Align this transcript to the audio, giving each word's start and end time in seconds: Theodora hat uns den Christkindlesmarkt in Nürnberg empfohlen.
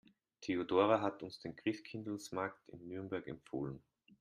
Theodora 0.41 0.99
hat 1.01 1.21
uns 1.21 1.41
den 1.41 1.55
Christkindlesmarkt 1.55 2.67
in 2.69 2.87
Nürnberg 2.87 3.27
empfohlen. 3.27 3.83